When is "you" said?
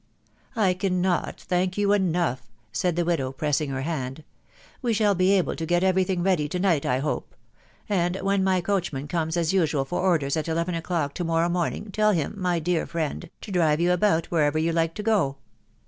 1.77-1.93, 13.79-13.91, 14.57-14.71